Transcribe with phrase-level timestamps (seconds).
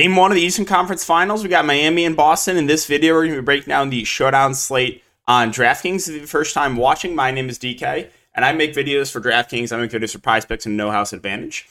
[0.00, 2.56] Game one of the Eastern Conference Finals, we got Miami and Boston.
[2.56, 6.08] In this video, we're going to be breaking down the showdown slate on DraftKings.
[6.08, 9.20] If you're the first time watching, my name is DK, and I make videos for
[9.20, 9.72] DraftKings.
[9.72, 11.68] I make videos for Prize Picks and No House Advantage.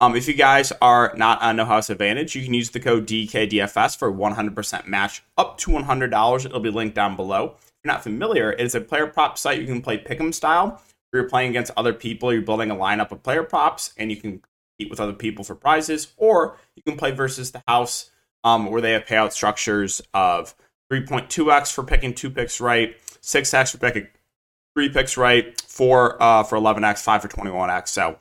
[0.00, 3.06] Um, if you guys are not on No House Advantage, you can use the code
[3.06, 6.46] DKDFS for 100% match up to $100.
[6.46, 7.56] It'll be linked down below.
[7.58, 9.60] If you're not familiar, it is a player prop site.
[9.60, 10.80] You can play pick'em style.
[11.12, 14.40] You're playing against other people, you're building a lineup of player props, and you can
[14.76, 18.10] compete with other people for prizes, or you can play versus the house,
[18.44, 20.54] um, where they have payout structures of
[20.92, 24.08] 3.2x for picking two picks right, 6x for picking
[24.74, 27.88] three picks right, four uh, for 11x, five for 21x.
[27.88, 28.18] So,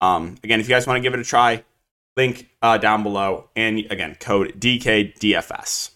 [0.00, 1.64] um, again, if you guys want to give it a try,
[2.16, 5.90] link uh, down below, and again, code DKDFS.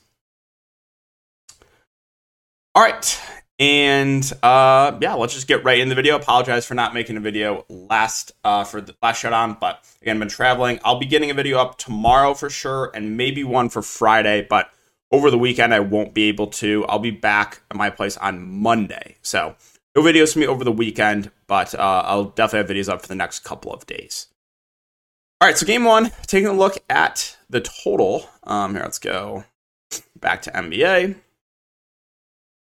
[2.74, 3.20] All right,
[3.58, 6.16] and uh, yeah, let's just get right in the video.
[6.16, 10.28] Apologize for not making a video last uh, for the last showdown, but again, been
[10.28, 10.78] traveling.
[10.84, 14.46] I'll be getting a video up tomorrow for sure, and maybe one for Friday.
[14.48, 14.70] But
[15.10, 16.84] over the weekend, I won't be able to.
[16.86, 19.56] I'll be back at my place on Monday, so
[19.96, 21.32] no videos for me over the weekend.
[21.48, 24.28] But uh, I'll definitely have videos up for the next couple of days.
[25.40, 28.28] All right, so game one, taking a look at the total.
[28.44, 29.44] Um, here, let's go
[30.20, 31.16] back to NBA.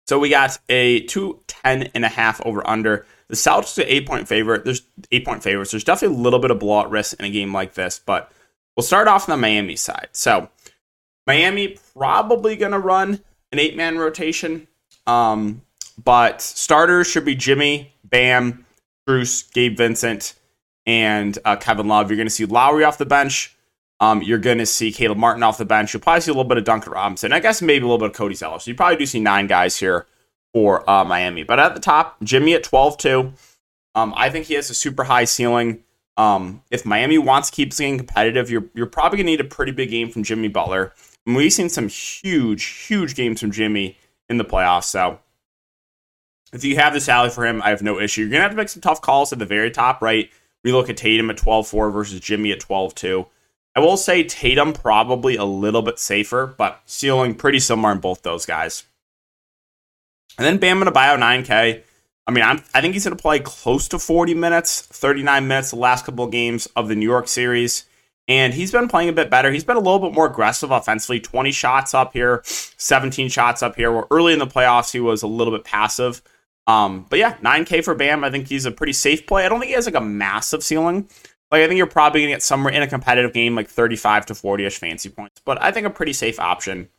[0.07, 3.05] So we got a 210 and a half over under.
[3.29, 4.65] The Celtics are eight point favorite.
[4.65, 5.71] There's eight point favorites.
[5.71, 8.31] There's definitely a little bit of blowout risk in a game like this, but
[8.75, 10.09] we'll start off on the Miami side.
[10.11, 10.49] So
[11.25, 14.67] Miami probably going to run an eight man rotation,
[15.07, 15.61] um,
[16.03, 18.65] but starters should be Jimmy, Bam,
[19.05, 20.35] Bruce, Gabe Vincent,
[20.85, 22.09] and uh, Kevin Love.
[22.09, 23.55] You're going to see Lowry off the bench.
[24.03, 25.93] Um, you're going to see Caleb Martin off the bench.
[25.93, 27.31] You'll probably see a little bit of Duncan Robinson.
[27.31, 28.59] I guess maybe a little bit of Cody Zeller.
[28.59, 30.07] So you probably do see nine guys here
[30.51, 31.43] for uh, Miami.
[31.43, 33.33] But at the top, Jimmy at 12 2.
[33.95, 35.85] Um, I think he has a super high ceiling.
[36.17, 39.45] Um, if Miami wants to keep staying competitive, you're, you're probably going to need a
[39.45, 40.93] pretty big game from Jimmy Butler.
[41.25, 43.97] And we've seen some huge, huge games from Jimmy
[44.27, 44.85] in the playoffs.
[44.85, 45.19] So
[46.51, 48.21] if you have the salary for him, I have no issue.
[48.21, 50.29] You're going to have to make some tough calls at the very top, right?
[50.65, 53.27] We look at Tatum at 12 4 versus Jimmy at 12 2.
[53.75, 58.21] I will say Tatum probably a little bit safer, but ceiling pretty similar in both
[58.21, 58.83] those guys.
[60.37, 61.83] And then Bam buy out 9K.
[62.25, 65.71] I mean, I'm, I think he's going to play close to 40 minutes, 39 minutes
[65.71, 67.85] the last couple of games of the New York series.
[68.27, 69.51] And he's been playing a bit better.
[69.51, 73.75] He's been a little bit more aggressive offensively 20 shots up here, 17 shots up
[73.75, 73.91] here.
[73.91, 76.21] Where early in the playoffs, he was a little bit passive.
[76.65, 78.23] Um, but yeah, 9K for Bam.
[78.23, 79.45] I think he's a pretty safe play.
[79.45, 81.09] I don't think he has like a massive ceiling.
[81.53, 84.33] Like I think you're probably gonna get somewhere in a competitive game like 35 to
[84.33, 86.89] 40ish fancy points, but I think a pretty safe option.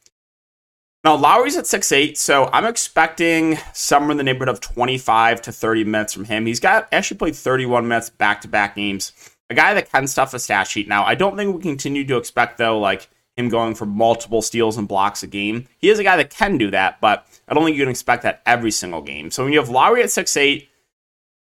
[1.02, 5.52] Now Lowry's at six eight, so I'm expecting somewhere in the neighborhood of 25 to
[5.52, 6.46] 30 minutes from him.
[6.46, 9.12] He's got actually played 31 minutes back to back games.
[9.50, 10.86] A guy that can stuff a stat sheet.
[10.86, 14.78] Now I don't think we continue to expect though like him going for multiple steals
[14.78, 15.66] and blocks a game.
[15.78, 18.22] He is a guy that can do that, but I don't think you can expect
[18.22, 19.32] that every single game.
[19.32, 20.68] So when you have Lowry at six eight,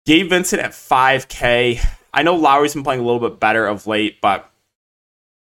[0.06, 4.20] Gabe Vincent at 5K, I know Lowry's been playing a little bit better of late,
[4.20, 4.48] but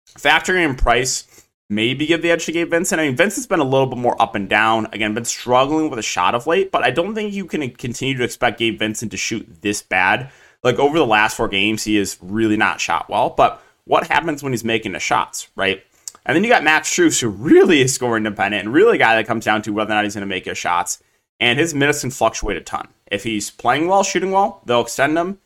[0.07, 3.01] factoring in price, maybe give the edge to Gabe Vincent.
[3.01, 4.87] I mean, Vincent's been a little bit more up and down.
[4.93, 8.15] Again, been struggling with a shot of late, but I don't think you can continue
[8.17, 10.31] to expect Gabe Vincent to shoot this bad.
[10.63, 13.31] Like over the last four games, he is really not shot well.
[13.31, 15.83] But what happens when he's making the shots, right?
[16.25, 19.15] And then you got Max Strus, who really is scoring dependent and really a guy
[19.15, 21.03] that comes down to whether or not he's going to make his shots.
[21.39, 22.87] And his minutes can fluctuate a ton.
[23.11, 25.39] If he's playing well, shooting well, they'll extend him.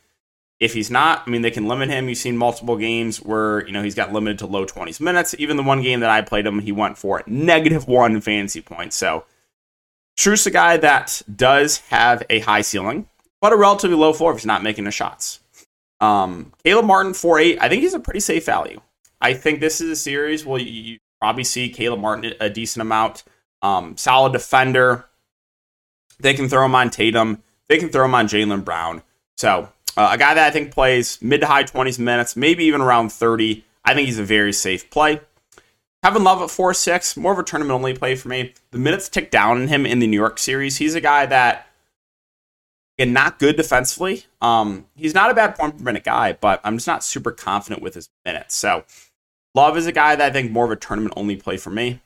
[0.60, 2.10] If he's not, I mean, they can limit him.
[2.10, 5.34] You've seen multiple games where, you know, he's got limited to low 20s minutes.
[5.40, 8.98] Even the one game that I played him, he went for negative one fantasy points.
[8.98, 9.24] So,
[10.18, 13.08] Strus a guy that does have a high ceiling,
[13.40, 15.40] but a relatively low floor if he's not making the shots.
[16.02, 18.82] Um, Caleb Martin, 4'8, I think he's a pretty safe value.
[19.22, 23.24] I think this is a series where you probably see Caleb Martin a decent amount.
[23.62, 25.06] Um, solid defender.
[26.20, 27.44] They can throw him on Tatum.
[27.68, 29.04] They can throw him on Jaylen Brown.
[29.38, 32.82] So uh, a guy that I think plays mid to high 20s minutes, maybe even
[32.82, 33.66] around 30.
[33.86, 35.22] I think he's a very safe play.
[36.04, 38.54] Kevin Love at 4 6, more of a tournament only play for me.
[38.72, 40.78] The minutes tick down in him in the New York series.
[40.78, 41.68] He's a guy that,
[42.98, 44.26] again, not good defensively.
[44.42, 47.82] Um, he's not a bad point per minute guy, but I'm just not super confident
[47.82, 48.56] with his minutes.
[48.56, 48.86] So
[49.56, 52.02] Love is a guy that I think more of a tournament only play for me.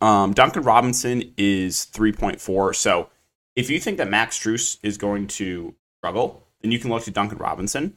[0.00, 2.74] Um, Duncan Robinson is 3.4.
[2.74, 3.08] So
[3.54, 5.74] if you think that Max Strus is going to
[6.06, 7.94] struggle, then you can look to Duncan Robinson.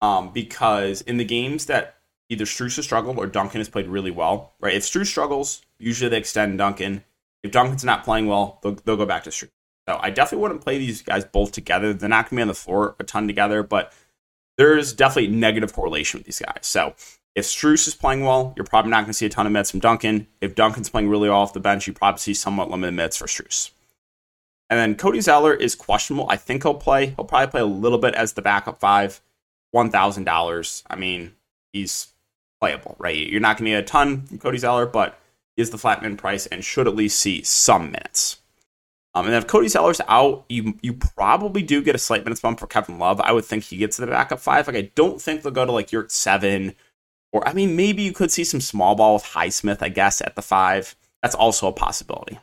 [0.00, 1.98] Um, because in the games that
[2.28, 4.74] either Strus has struggled or Duncan has played really well, right?
[4.74, 7.04] If Strus struggles, usually they extend Duncan.
[7.44, 9.50] If Duncan's not playing well, they'll, they'll go back to Strus.
[9.88, 11.92] So I definitely wouldn't play these guys both together.
[11.94, 13.92] They're not going to be on the floor a ton together, but
[14.58, 16.66] there's definitely negative correlation with these guys.
[16.66, 16.94] So
[17.34, 19.70] If Strus is playing well, you're probably not going to see a ton of minutes
[19.70, 20.26] from Duncan.
[20.40, 23.26] If Duncan's playing really well off the bench, you probably see somewhat limited minutes for
[23.26, 23.70] Strus.
[24.72, 26.26] And then Cody Zeller is questionable.
[26.30, 27.08] I think he'll play.
[27.08, 29.20] He'll probably play a little bit as the backup five.
[29.74, 30.82] $1,000.
[30.88, 31.32] I mean,
[31.74, 32.14] he's
[32.58, 33.14] playable, right?
[33.14, 35.18] You're not going to get a ton from Cody Zeller, but
[35.58, 38.38] is the flat min price and should at least see some minutes.
[39.14, 42.58] Um, and if Cody Zeller's out, you you probably do get a slight minutes bump
[42.58, 43.20] for Kevin Love.
[43.20, 44.66] I would think he gets the backup five.
[44.66, 46.74] Like I don't think they'll go to like your seven,
[47.30, 50.34] or I mean maybe you could see some small ball with Highsmith, I guess, at
[50.34, 50.96] the five.
[51.20, 52.38] That's also a possibility.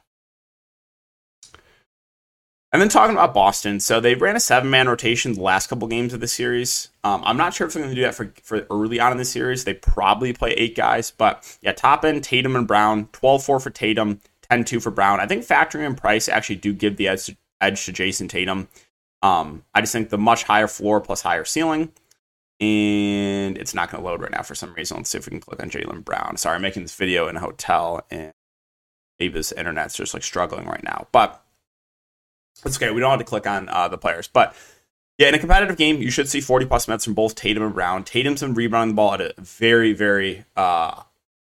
[2.72, 5.88] And then talking about Boston, so they ran a seven man rotation the last couple
[5.88, 6.90] games of the series.
[7.04, 9.18] Um, I'm not sure if they're going to do that for, for early on in
[9.18, 9.64] the series.
[9.64, 13.70] They probably play eight guys, but yeah, top end Tatum and Brown, 12 4 for
[13.72, 14.22] Tatum,
[14.52, 15.20] 10 2 for Brown.
[15.20, 18.68] I think factoring in price actually do give the edge to, edge to Jayson Tatum.
[19.24, 21.92] Um, I just think the much higher floor plus higher ceiling.
[22.62, 24.98] And it's not going to load right now for some reason.
[24.98, 26.36] Let's see if we can click on Jaylen Brown.
[26.38, 28.34] Sorry, I'm making this video in a hotel and
[29.18, 31.08] maybe this internet's just like struggling right now.
[31.14, 31.42] But
[32.66, 32.92] it's okay.
[32.92, 34.56] We don't have to click on uh, the players, but
[35.18, 37.74] yeah, in a competitive game, you should see 40 plus minutes from both Tatum and
[37.74, 38.06] Brown.
[38.06, 41.04] Tatum's been rebounding the ball at a very, very uh,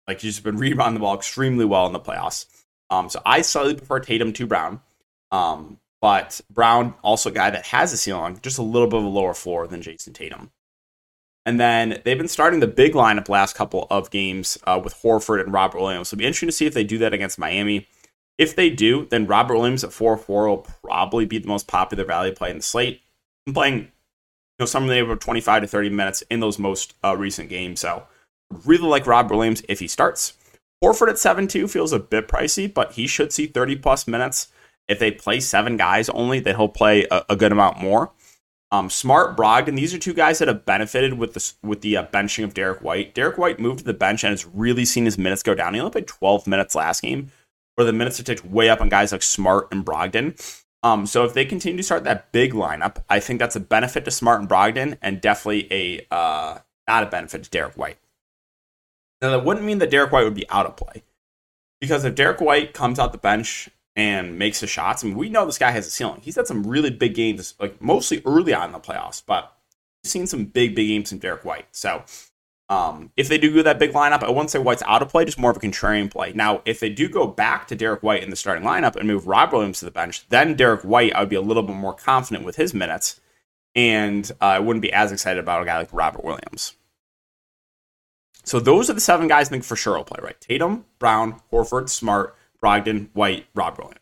[0.07, 2.45] like he's been rebounding the ball extremely well in the playoffs.
[2.89, 4.81] Um, so I slightly prefer Tatum to Brown.
[5.31, 9.05] Um, but Brown also a guy that has a ceiling, just a little bit of
[9.05, 10.51] a lower floor than Jayson Tatum.
[11.45, 15.41] And then they've been starting the big lineup last couple of games uh, with Horford
[15.41, 16.09] and Robert Williams.
[16.09, 17.87] So it'll be interesting to see if they do that against Miami.
[18.37, 22.03] If they do, then Robert Williams at 4 4 will probably be the most popular
[22.03, 23.01] value play in the slate.
[23.47, 23.87] I'm playing you
[24.59, 27.79] know, somewhere over 25 to 30 minutes in those most uh, recent games.
[27.79, 28.03] So,
[28.65, 30.33] really like Robert Williams if he starts.
[30.83, 34.49] Horford at 7 2 feels a bit pricey, but he should see 30 plus minutes.
[34.87, 38.11] If they play seven guys only, then he'll play a, a good amount more.
[38.71, 42.05] Um, Smart, Brogdon, these are two guys that have benefited with the with the uh,
[42.07, 43.13] benching of Derrick White.
[43.13, 45.73] Derrick White moved to the bench and has really seen his minutes go down.
[45.73, 47.31] He only played 12 minutes last game,
[47.75, 50.63] where the minutes are ticked way up on guys like Smart and Brogdon.
[50.83, 54.03] Um, so if they continue to start that big lineup, I think that's a benefit
[54.05, 57.97] to Smart and Brogdon, and definitely a uh, not a benefit to Derrick White.
[59.21, 61.03] Now that wouldn't mean that Derrick White would be out of play,
[61.79, 65.29] because if Derrick White comes out the bench and makes the shots, I mean we
[65.29, 66.19] know this guy has a ceiling.
[66.21, 69.55] He's had some really big games, like mostly early on in the playoffs, but
[70.03, 71.67] we've seen some big big games from Derrick White.
[71.71, 72.03] So
[72.73, 75.25] um, if they do go that big lineup, I wouldn't say White's out of play,
[75.25, 76.33] just more of a contrarian play.
[76.33, 79.27] Now, if they do go back to Derrick White in the starting lineup and move
[79.27, 81.93] Rob Williams to the bench, then Derrick White, I would be a little bit more
[81.93, 83.21] confident with his minutes,
[83.75, 86.73] and uh, I wouldn't be as excited about a guy like Robert Williams.
[88.43, 90.41] So those are the seven guys I think for sure will play, right?
[90.41, 93.99] Tatum, Brown, Horford, Smart, Brogdon, White, Rob Williams.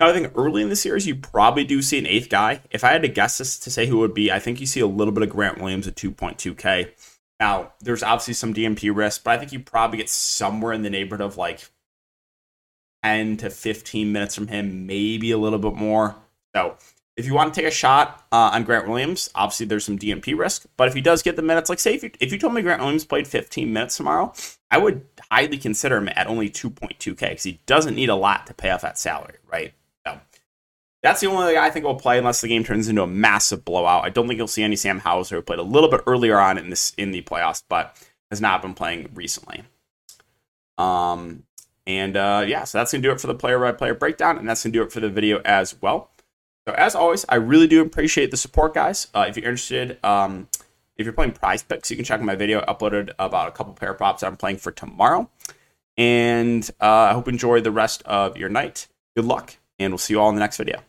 [0.00, 2.62] Now, I think early in the series, you probably do see an eighth guy.
[2.70, 4.80] If I had to guess this to say who would be, I think you see
[4.80, 6.92] a little bit of Grant Williams at 2.2K.
[7.40, 10.90] Now, there's obviously some DMP risk, but I think you probably get somewhere in the
[10.90, 11.70] neighborhood of like
[13.02, 16.16] 10 to 15 minutes from him, maybe a little bit more.
[16.54, 16.76] So,
[17.16, 20.38] if you want to take a shot uh, on Grant Williams, obviously there's some DMP
[20.38, 20.66] risk.
[20.76, 22.62] But if he does get the minutes, like say if you, if you told me
[22.62, 24.32] Grant Williams played 15 minutes tomorrow,
[24.70, 28.54] I would highly consider him at only 2.2K because he doesn't need a lot to
[28.54, 29.74] pay off that salary, right?
[31.02, 33.64] That's the only guy I think will play unless the game turns into a massive
[33.64, 34.04] blowout.
[34.04, 36.58] I don't think you'll see any Sam Hauser who played a little bit earlier on
[36.58, 37.96] in this in the playoffs, but
[38.30, 39.62] has not been playing recently.
[40.76, 41.44] Um,
[41.86, 44.48] and uh, yeah, so that's gonna do it for the player by player breakdown, and
[44.48, 46.10] that's gonna do it for the video as well.
[46.68, 49.08] So as always, I really do appreciate the support, guys.
[49.14, 50.48] Uh, if you're interested, um,
[50.96, 53.92] if you're playing Prize Picks, you can check my video uploaded about a couple pair
[53.92, 55.30] of props I'm playing for tomorrow.
[55.96, 58.86] And uh, I hope you enjoy the rest of your night.
[59.16, 60.82] Good luck, and we'll see you all in the next video.